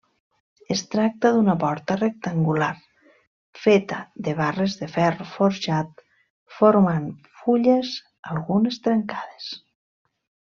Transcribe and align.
Es 0.75 0.79
tracta 0.93 1.31
d'una 1.33 1.53
porta 1.63 1.97
rectangular, 1.99 2.69
feta 3.65 3.99
de 4.29 4.33
barres 4.41 4.77
de 4.81 4.89
ferro 4.97 5.27
forjat, 5.37 6.01
formant 6.59 7.05
fulles, 7.43 7.93
algunes 8.35 8.81
trencades. 8.89 9.53